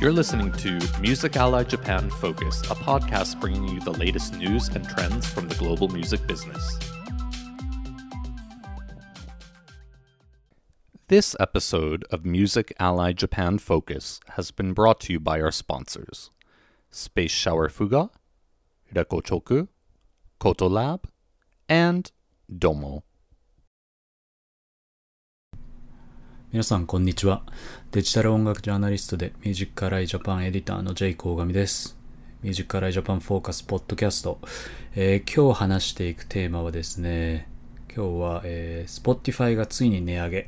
[0.00, 4.88] You're listening to Music Ally Japan Focus, a podcast bringing you the latest news and
[4.88, 6.78] trends from the global music business.
[11.08, 16.30] This episode of Music Ally Japan Focus has been brought to you by our sponsors
[16.92, 18.10] Space Shower Fuga,
[18.94, 19.66] Rekochoku,
[20.38, 21.08] Koto Lab,
[21.68, 22.12] and
[22.56, 23.02] Domo.
[26.50, 27.42] 皆さんこんにちは。
[27.90, 31.94] デジタル音楽ジャーナリストでミュージックアライジャパンエディターのジェイコーガミです。
[32.42, 34.38] ミュージックアライジャパンフォーカスポッドキャスト、
[34.94, 37.50] えー、今日話していくテーマはですね
[37.94, 40.46] 今日は、えー、Spotify がついに値上げ。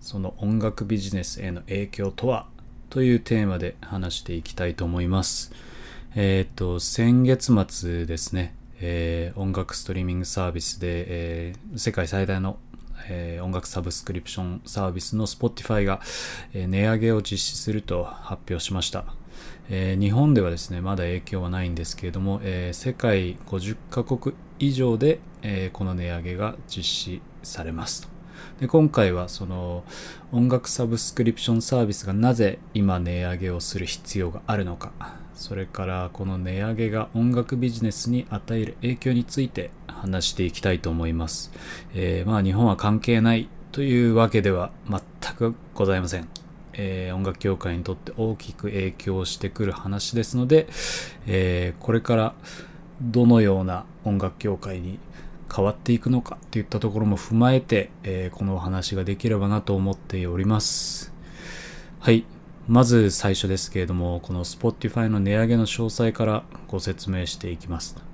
[0.00, 2.46] その音楽ビジネスへの影響とは？
[2.88, 5.52] というテーマで話していきたいと思います。
[6.14, 12.56] えっ、と先月末ですねえー、音楽ストリーミングサービスで、えー、世界最大の
[13.08, 16.00] えー、音楽サブスクリプションサービスの Spotify が、
[16.54, 19.04] えー、値上げを実施すると発表しました。
[19.70, 28.12] えー、日本ではですね、まだ影響はないんですけれども、え世界50カ国以上で、えこの値上げが実施されますと。
[28.60, 29.84] で今回はその
[30.30, 34.92] 音楽サブスクリプションサービスがなぜ今値上げをする必要があるのか
[35.34, 41.52] それからこの値上げが音楽ビジネスに与える影響について話していきたいと思います。
[41.94, 45.00] えー、まあ日本は関係ないというわけでは全
[45.34, 46.28] くございません。
[46.74, 50.66] えー、音楽業界にとって大きく影響してくる話ですので、
[51.26, 52.34] えー、これから
[53.00, 54.98] どのような音楽業界に
[55.54, 61.12] 変わっていくのかっていったところも踏まえて、えー、このお話ができればなと思っております。
[62.00, 62.24] はい。
[62.68, 68.11] まず最初ですけれども、この Spotify の値上げの詳細からご説明していきます。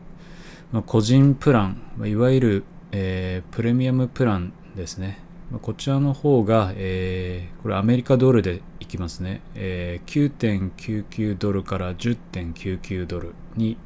[0.72, 5.18] まあ、個人プラン、いわゆる、えー、プレミアムプランですね。
[5.50, 9.40] まこちらの方が、えー、これアメリカドルでいきますね。
[9.54, 13.78] えー、9.99ドルから10.99ドルに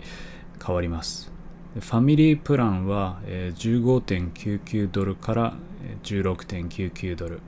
[0.65, 1.31] 変わります。
[1.75, 5.55] ファミリープランは、えー、15.99ドルから
[6.03, 7.41] 16.99ドル。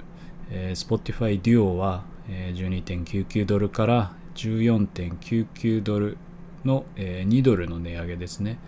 [0.51, 6.17] えー、Spotify Duo は、えー、12.99ドルから14.99ドル
[6.65, 8.59] の、えー、2ドルの値上げですね。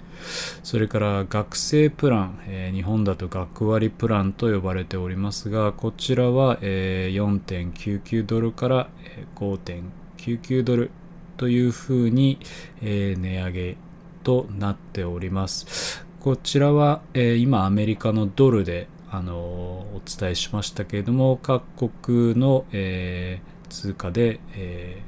[0.63, 8.89] それから学生プラン、えー、日本だと学割プランと呼ばれておりますが、こちらは、えー、4.99ドルから
[9.37, 10.91] 5.99ドル
[11.37, 12.39] というふうに、
[12.83, 13.77] えー、値上げ
[14.23, 16.05] となっております。
[16.21, 25.03] こちらは、えー、今アメリカのドルで、あの、お伝えしましたけれども、各国の、えー、通貨で、え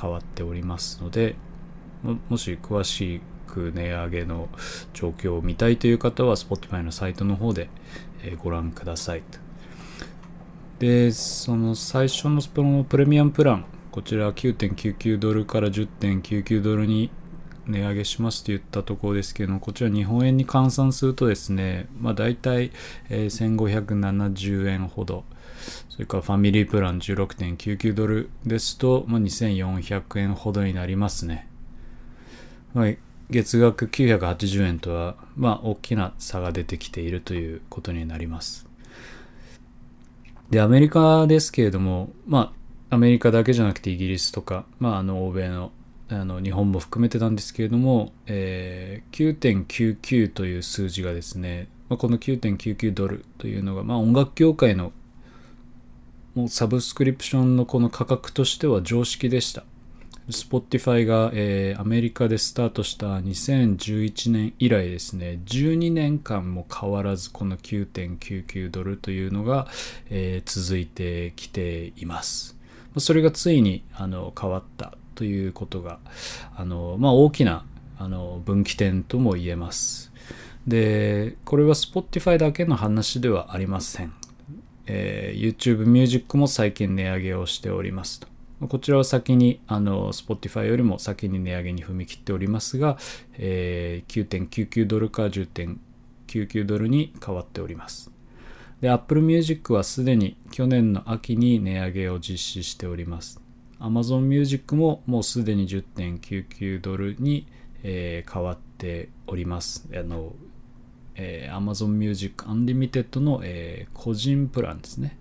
[0.00, 1.34] 変わっておりますので、
[2.28, 4.48] もし詳しく値上げの
[4.92, 7.68] 状況を見たいという方は Spotify のサイトの方で、
[8.22, 9.22] えご覧ください。
[10.78, 17.10] で、その最初のスプロのプレミアムプラン、こちら9.99ドルから10.99ドルに
[17.66, 22.72] 値上げしますと言ったところですけども、こちら日本円に換算するとですね、まあ大体、
[23.08, 25.24] え1570円ほど。
[25.88, 31.48] それからファミリープラン16.99ドルですと、まあ、2400円ほどになりますね。
[32.74, 32.92] まあ、
[33.30, 38.66] 月額980円とは、まあ、大きな差が出てきているということになります。
[40.50, 42.52] で、アメリカですけれども、ま
[42.90, 45.72] あ、アメリカだけじゃなくてイギリスとか、まあ、あの、欧米の、
[46.08, 54.92] あの、日本も含めてなんですけれども、えー、9.99という数字がですね、まあ、この9.99ドルというのが、まあ、音楽業界の
[56.36, 59.64] もうサブスクリプションのこの価格としては常識でした。
[60.28, 69.68] Spotify が、えー、アメリカでスタートした2011年以来ですね、12年間も変わらずこの9.99ドルというのが、
[70.10, 72.56] えー、続いてきています。
[72.98, 76.00] それがついにあの変わったということが、
[76.56, 77.64] あのまあ、大きな
[77.98, 80.12] あの分岐点とも言えます。
[80.66, 84.12] で、これは Spotify だけの話ではありません。
[84.86, 88.35] えー、YouTube Music も最近値上げをしておりますと。
[88.60, 92.96] こちらは先に、あの、Spotify よりも先に値上げに踏み切っておりますが、
[93.36, 98.10] えー、9.99ドルから10.99ドルに変わっております。
[98.80, 103.42] で、Apple Music はすでに去年の秋に値上げを実施しております。
[103.78, 107.46] Amazon Music ももうすでに10.99ドルに、
[107.82, 109.86] えー、変わっております。
[109.94, 110.32] あの、
[111.14, 115.18] えー、Amazon Music Unlimited の、えー、個人プランですね。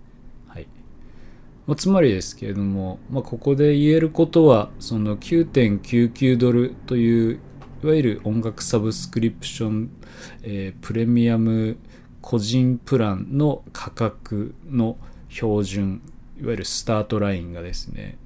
[1.67, 7.39] まあ、つまりですけれども、まあ、ここで言えることはその9.99ドルという
[7.83, 9.89] いわゆる音楽サブスクリプション、
[10.43, 11.77] えー、プレミアム
[12.21, 14.97] 個人プランの価格の
[15.29, 16.01] 標準
[16.39, 18.17] いわゆるスタートラインがですね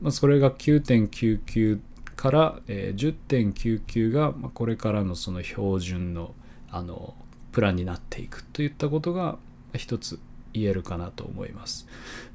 [0.00, 1.78] まあ、それが9.99
[2.16, 6.34] から、えー10.99が、これからのその標準の
[6.70, 7.14] あの
[7.52, 9.36] プランになっていくといったことが
[9.74, 10.18] 一つ
[10.52, 11.86] 言えるかなと思います。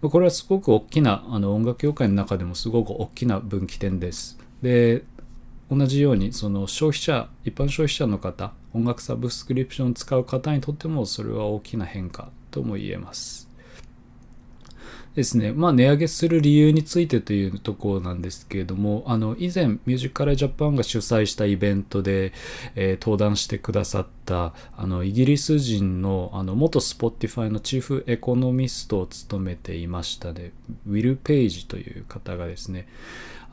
[0.01, 4.37] これはすごく大きなあの音楽業界の中でもすごく大きな分岐点です。
[4.61, 5.03] で
[5.69, 13.46] 同じようにその消費者一般消費者の方音楽サブスクリプションを使う方にとってもそれは大きな変化とも言えます。
[15.17, 22.33] ですね、まあ、値上げする理由についてというところなんですけれども、あの以前、ミュージックカルジャパンが主催したイベントで、
[22.75, 30.51] えー登壇してくださったあのイギリス人のあの元 Spotify のチーフエコノミストを務めていましたね、
[30.85, 32.87] ウィル・ペイジという方がですね、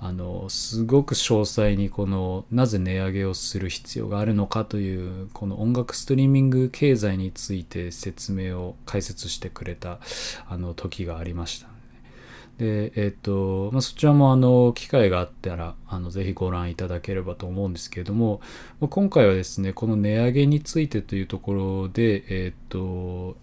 [0.00, 10.00] あのすごく詳細にこのなぜ値上げをする必要があるのかというこの音楽ストリーミング経済について説明を解説してくれた
[10.48, 11.74] あの時がありました。
[12.58, 18.40] で、えっ、と、まあ、そちらもあの、機会があったら、あの、ぜひご覧いただければと思うんですけれども、
[18.80, 23.36] ま今回はですね、この値上げについてというところで、えっ、と、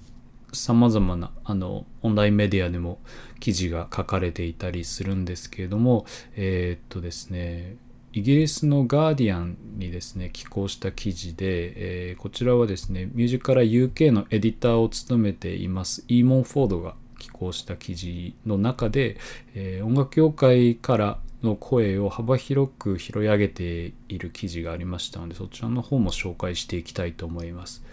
[0.53, 2.99] 様々な、あの、オンラインメディアでも
[3.39, 6.05] 記事が書かれていたりするんですけれども、
[6.35, 7.77] えっ、とですね、
[8.13, 19.17] イギリスのガーディアンにですね、寄稿した記事で、えーこちらはですね、ミュージカラ UK のエディターを務めています、イーモン・フォードが寄稿した記事の中で、
[19.55, 27.83] えー音楽業界からの声を幅広く拾い上げている記事がありましたので、そちらの方も紹介していきたいと思います。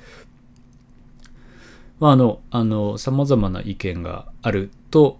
[2.00, 5.18] まあ、あの、あの、様々な意見があると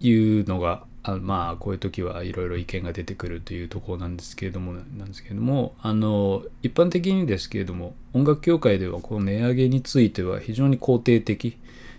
[0.00, 11.56] いうのが、あまあ、こういう時はいろいろ意見が出てくるというところなんですけれども、なんですけれども、あの、一般的にですけれども、音楽業界ではこの値上げについては非常に肯定的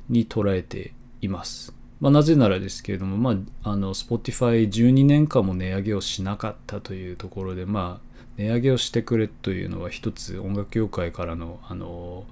[0.10, 0.92] に捉えて
[1.22, 1.74] います。
[2.02, 12.26] まあ、なぜならですけれども、まあ、あの、Spotify12 年間も値上げをしなかったというところで、まあ、値上げをしてくれというのは一つ音楽業界からの、あの、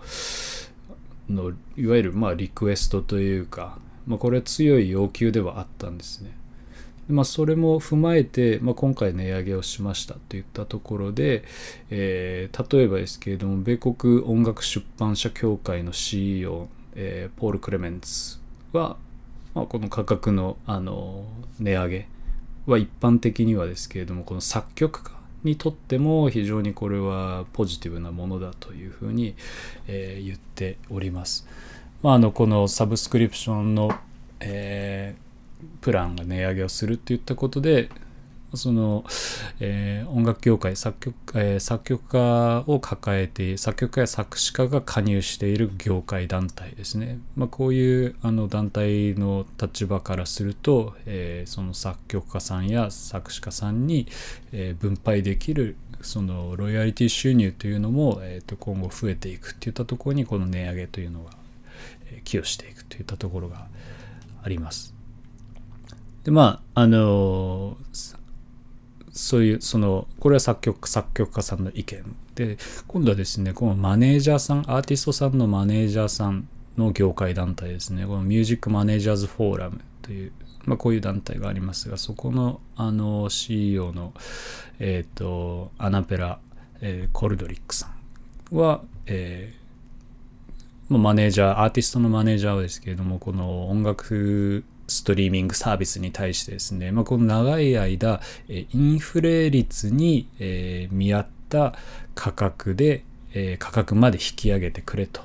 [1.30, 6.36] のいわゆるまあリクエストというか、まあ、これは強い要求ではあったんですね。
[7.08, 11.44] でまあ、それも踏まえて、まあ、今回値上げをしましたといったところで、
[11.90, 18.40] えー例えばですけれども米国音楽出版社協会の CEO、えーポール・クレメンツ
[18.72, 18.98] は、
[19.54, 21.26] まあ、この価格のあの
[21.60, 22.08] 値上げ
[22.66, 25.15] は一般的にはですけれどもこの作曲家
[25.46, 29.36] にとっても非常にこれはポジティブなものだというふうに、
[29.88, 31.48] えー言っております。
[32.02, 33.92] まあ、あのこのサブスクリプションの、
[34.40, 35.26] えー
[35.82, 37.90] プランが値上げをするといったことで
[38.54, 39.04] その、
[39.60, 54.08] えー音楽業界作曲,、えー作曲家を抱えて作曲家や作詞家が加入している業界団体ですね、まあ、こういうあの団体の立場からすると、えーその作曲家さんや作詞家さんに、
[54.52, 61.32] え分配できるそのロイヤリティ収入というのも、えーと今後増えていくといったところにこの値上げというのが、
[62.12, 63.68] え寄与していくといったところが
[64.44, 64.94] あります。
[66.24, 68.15] でまああのさ
[69.16, 72.58] そういうそのこれは作曲作曲家さんの意見で
[72.88, 76.48] 今度はですねこのマネージャーさんアーティストさんのマネージャーさん
[76.78, 80.34] の業界団体ですねこのミュージックマネージャーズフォーラムという、
[80.66, 84.14] まあ、こういう団体がありますがそこのあの CEO の
[84.80, 86.40] えっ、とアナペラ、
[86.82, 87.88] えーコルドリックさ
[88.52, 89.66] んは、えー
[90.88, 101.74] マネージャー、アーティストのマネージャーですけれども、この音楽ストリーミングサービスに対してですね、まあ、この長い間、インフレ率に、え見合った
[102.14, 105.22] 価格で、え価格まで引き上げてくれと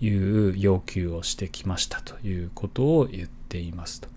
[0.00, 4.08] いう要求をしてきましたということを言っていますと。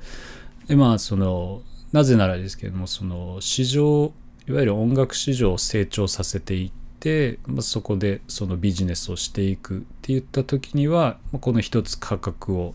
[0.67, 4.13] でまあそのなぜならですけどもその市場
[4.47, 12.73] いわゆる音楽市場を成長させていって、まあ、そこでそのビジネスをしていくっていった時にはまこの一つ価格を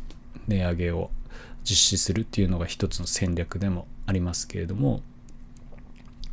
[0.49, 1.11] 値上げを
[1.69, 5.03] 実施するっていうのが一つの戦略でもありますけれども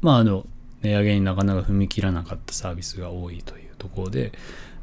[0.02, 0.46] まああの
[0.84, 4.34] 値上げになかなか踏み切らなかったサービスが多いというところで、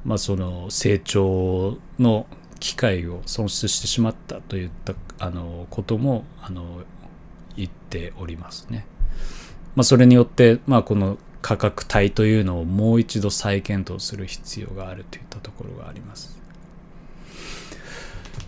[0.05, 2.27] まあ、その成長の
[2.59, 6.83] 機会を損失してしまったといったあのこともあの
[7.57, 8.87] 言っておりますね。
[9.77, 16.40] まあ、それによって、まあ、この価格帯というのをもう一度再検討する必要があるといったところがあります。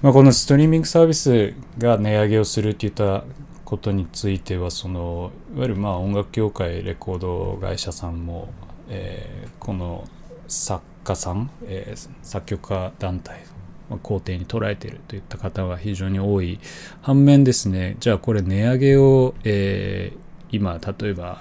[0.03, 3.25] まあ、このストリーミングサービスが値上げをするといった
[3.65, 8.49] ことについてはそのいわゆるまあ音楽業界レコード会社さんも、
[8.89, 10.05] えーこの
[10.49, 13.41] 作家さん、えー作曲家団体
[13.89, 16.59] まあ肯定に捉えているといった方が非常に多い
[17.01, 17.97] 反面ですね。
[18.01, 21.41] じゃあこれ値上げを、えー今例えば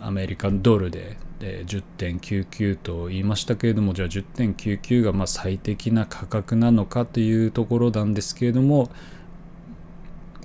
[0.00, 8.90] アメリカンドルでで10.99と言いましたけれどもじゃあ10.99がまあ最適な価格なのかというところなんですけれども、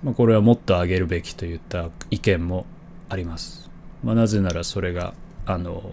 [0.04, 2.66] まあ、これはもっと上げるべきといった意見も
[3.08, 3.70] あります。
[4.04, 5.14] まあ、なぜならそれが
[5.46, 5.92] あの、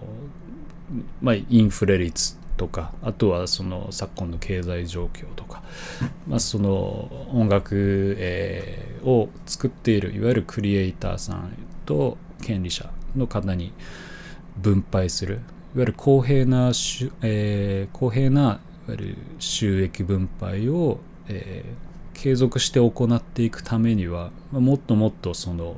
[1.21, 5.63] まあ、インフレ率とかあとはその昨今の経済状況とか、
[6.27, 11.53] まあ、その音楽、えー、を作っているいわゆるクリエイターさん
[11.89, 13.73] と権利者の方に
[14.57, 15.41] 分配するいわ
[15.77, 16.71] ゆる公平な、
[17.23, 25.77] えー、公平ないわゆる収益分配を、えー、継続して行っていくためには、ま、もっともっとその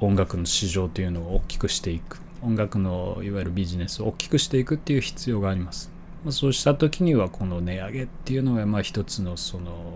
[0.00, 5.92] 音楽の市場というのを大きくしていく音楽のいわゆるビジネスを大きくしていくっていう必要があります。
[6.24, 9.92] ま、そうした時にはこの値上げっていうのがまあ一つのその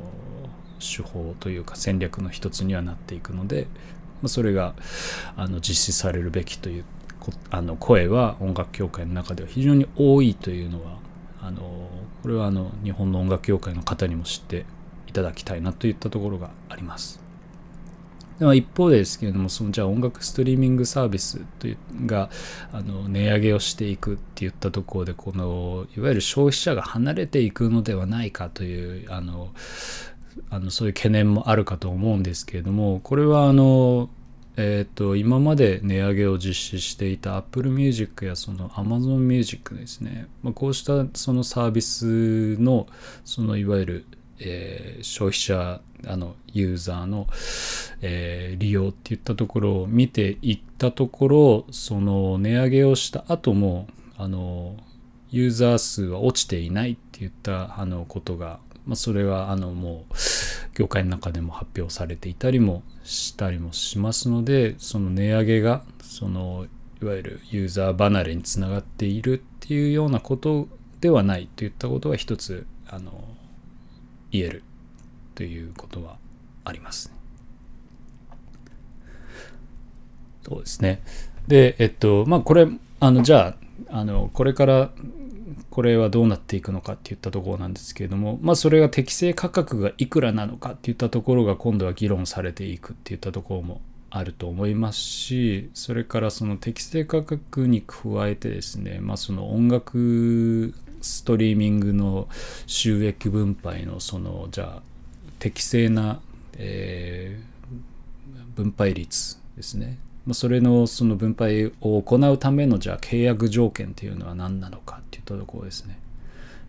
[0.78, 3.66] 手法というか戦略の一つにはなっていくので、
[4.22, 4.74] ま、それが
[5.36, 6.84] あの実施されるべきという
[7.50, 10.98] あの声は音楽協会の中では非常に多いというのは
[11.40, 11.88] あの
[12.22, 14.64] これはあの日本の音楽協会の方にも知って
[15.06, 17.26] いただきたいなといったところがあります。
[18.38, 22.28] では一方でですけれどもそのじゃあ音楽ストリーミングサービスというが
[22.70, 29.52] あの値上げをしていくっていったところでこのいわゆる消費者が離れていくのではないかというあの
[30.50, 34.08] あのそういう懸念もあるかと思うんですけれどもこれはあの
[34.58, 42.86] えーと、今まで値上げを実施していた Apple Music やその Amazon Music ですね、まあ、こうしたそのサービスの
[43.22, 44.06] そのいわゆる
[44.38, 47.26] えー、消費者あのユーザーの、
[48.02, 54.76] えー、利用っていったところを見ていったところその値上げをした後もあの
[55.30, 60.14] ユーザー数は落ちていないっていったあのことが、まあ、それはあのもう
[60.74, 66.66] 業界の中でも発表されていたりもしたりもしますのでその値上げがその
[67.02, 70.68] いわゆるユーザー離れにつながっているっていうようなこと
[71.00, 73.12] ではないといったことが一つあの
[74.30, 74.62] 言える
[75.34, 76.16] ということは
[76.64, 77.16] ありますね。
[80.48, 81.02] そうですね。
[81.48, 82.68] で、えっと、まあこれ、
[83.00, 83.56] あの、じゃ
[83.90, 84.90] あ、あの、これから
[85.76, 102.26] これはどうなっていくのかっていったところなんですけれども、まあそれが適正価格がいくらなのかっていったところが今度は議論されていくっていったところもあると思いますし、それからその適正価格に加えてですね、まあその音楽ストリーミングの
[102.66, 104.82] 収益分配のそのじゃあ
[105.40, 106.20] 適正な、
[106.56, 116.00] えー、分配率ですね、まあ、それのその分配を行うためのじゃあ契約条件っていうのは何なのかっていったところですね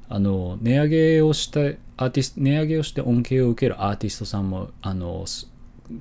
[0.10, 1.60] あの値上げをした
[1.98, 5.26] アーティスト値上げをして恩恵を受けるアーティストさんもあの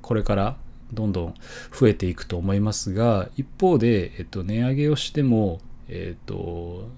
[0.02, 0.56] これから
[0.92, 1.34] どんどん
[1.72, 6.88] 増えていくと思いますが一方で、えっと、値上げをしても、えっと、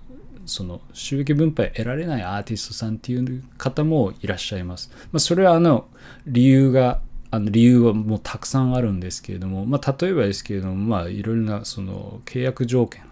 [0.45, 4.91] その収益分配得られないアーティストさんっていう方もいらっしゃいます。
[5.13, 5.87] まあ、それはあの
[6.27, 13.03] 理由があの理由はもうたくさんあるんですけれども、まあ、例えばですけれども、まあ、いろいろなその契約条件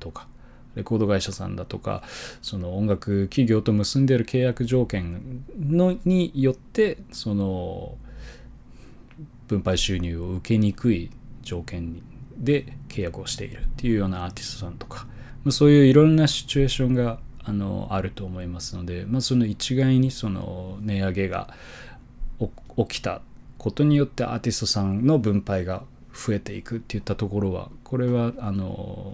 [0.00, 0.26] とか、
[0.74, 2.02] レコード会社さんだとか、
[2.42, 7.96] その音楽企業と結んでいる契約条件のによって、その
[9.46, 11.10] 分配収入を受けにくい
[11.42, 12.02] 条件
[12.36, 15.06] で契約をしているっていうようなアーティストさんとか、
[15.44, 21.54] まあそういういろんなシチュエーションがあのあると思いますので、まあ、その一概にその値上げが
[22.76, 23.22] 起きた
[23.60, 25.82] ことによってアーティストさんの分配が
[26.14, 29.12] 増えていくっていったところはこれはあの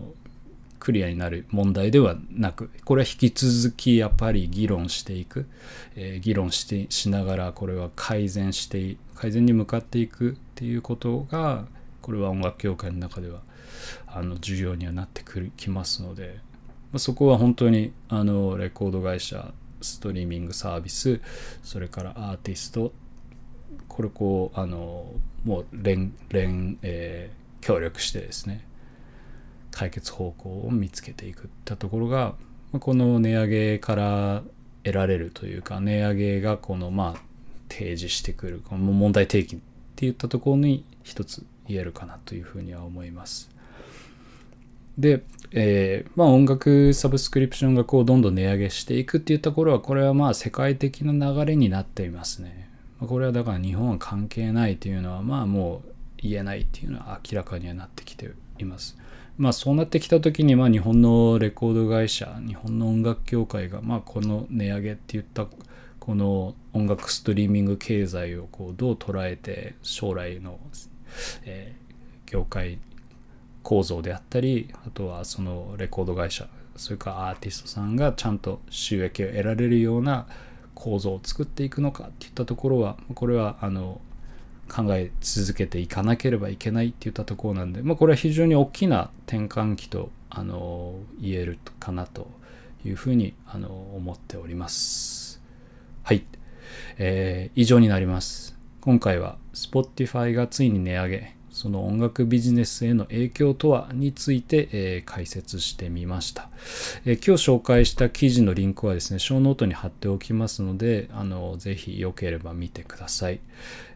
[0.78, 5.48] クリアになる問題ではなくこれは引き続きやっぱり議論していく、
[5.96, 11.64] えー、議論してしながらこれは改善して改善に向かっていくっていうことが
[12.00, 13.40] これは音楽協会の中では
[14.06, 16.38] あの重要にはなってくるきますので、
[16.92, 21.20] まあ、そこは本当にあのレコード会社ストリーミングサービス
[21.64, 22.92] それからアーティスト
[23.96, 25.06] これこうあの
[25.44, 28.62] もう連連、えー、協力してですね
[29.70, 32.34] 解決方向を見つけていくったところが、
[32.72, 34.42] ま、この値上げから
[34.84, 37.20] 得られるというか値上げがこのまあ
[37.70, 39.58] 提示してくるこの問題提起っ
[39.96, 43.50] ていったところに一つ言えるかなというふうには思います。
[44.98, 45.22] で、
[45.52, 52.65] えー、まあ音楽サブスクリプションがこうどんどん値上げしていくっていうところはこれはまあ世界的な流れになっていますね。
[53.00, 58.96] これはだから日本は関係ないっていうのはまあもう言えないっていうのは明らかにはなってきています。
[59.36, 65.46] まあそうなってきた時にまあ日本のレコード会社日本の音楽協会がまあこの値上げって言った
[65.98, 70.58] この音楽ストリーミング経済をこうどう捉えて将来の、
[71.44, 71.86] えー
[72.26, 72.78] 業界
[73.62, 80.26] 構造であったりあとはそのレコード会社それからアーティストさんがちゃんと収益を得られるような
[80.76, 84.00] 構造を作っていくのかっていったところはこれはあの
[84.68, 92.28] 考え続けていかなければいけないっていったところなんで、まあ、これは非常に大きな転換期とあの言えるかなと
[92.84, 95.40] いうふうにあの思っております。
[96.02, 96.24] はい、
[96.98, 98.56] えー、以上になります。
[98.80, 101.35] 今回は Spotify がついに値上げ
[101.66, 106.48] その音楽ビジネスへの影響とはについて、えー、解説してみました、
[107.04, 113.40] えー、今日紹介した記事のリンクはですね、ショーノートに貼っておきますので、あのぜひよければ見てください。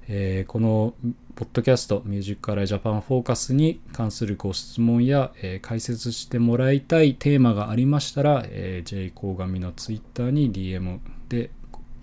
[0.08, 0.94] えー、この
[1.36, 10.98] ポッドキャストミュージックアライジャパンフォーカスに関するご質問や、えー、解説してもらいたいテーマがありましたら、えー、J コーガミのツイッターに DM
[11.28, 11.50] で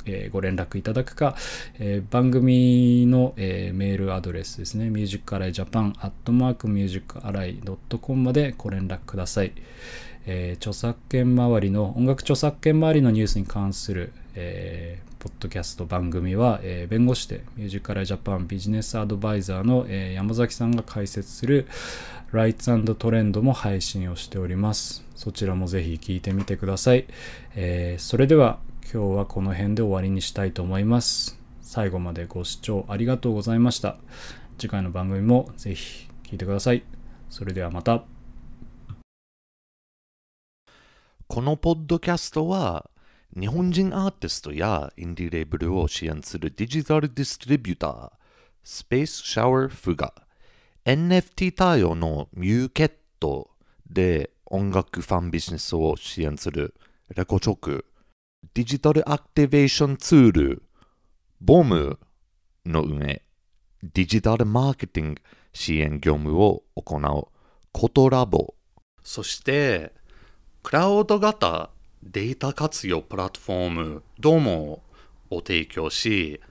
[0.08, 1.36] えー、ご連絡いただくか、
[1.80, 9.52] えー、番組の、えー、メールアドレスですね、ミュージックアライジャパンアットマークミュージックアライドットコムまでご連絡ください。
[10.30, 21.66] え著作権周りの、音楽著作権周りのニュースに関する、えポッドキャスト番組は、え弁護士でミュージックアライジャパンビジネスアドバイザーの、え山崎さんが解説する
[22.32, 25.04] ライツトレンドも配信をしております。
[25.16, 27.06] そちらもぜひ聞いてみてください。
[27.56, 28.60] えそれでは
[28.90, 31.38] 今日はこの辺で終わりにしたいと思います。
[31.60, 33.98] 最後までご視聴ありがとうございました。
[34.58, 36.86] 次回の番組もぜひ聴いてください。
[37.30, 38.06] それではまた。
[41.28, 42.90] このポッドキャストは
[43.38, 48.12] 日本人アーティストやインディレーブルを支援するデジタルディストリビューター
[48.64, 50.14] スペースシャワーフが
[50.86, 53.50] NFT 対応のミューケット
[53.90, 56.74] で音楽ファンビジネスを支援する
[57.14, 57.86] レコチョク
[58.54, 60.64] デジタルアクティベーションツール、
[61.42, 62.00] ボム
[62.66, 63.22] の上、
[63.84, 65.22] デジタルマーケティング
[65.54, 67.28] 支援業務を行う
[67.72, 68.56] コトラボ、
[69.04, 69.94] そして
[70.64, 71.70] クラウド型
[72.04, 74.82] データ活用プラットフォームドモ
[75.30, 76.42] を提供し、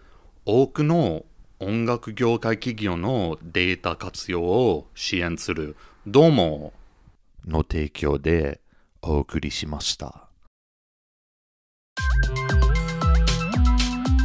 [0.45, 1.25] 多くの
[1.59, 6.73] 音楽業界企業のデータ活用を支援するドモ
[7.47, 8.61] の提供で
[9.03, 10.26] お送りしました。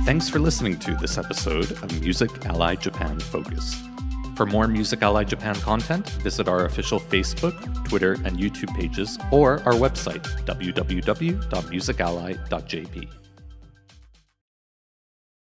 [0.03, 3.79] Thanks for listening to this episode of Music Ally Japan Focus.
[4.35, 9.61] For more Music Ally Japan content, visit our official Facebook, Twitter, and YouTube pages or
[9.63, 13.20] our website, www.musically.jp.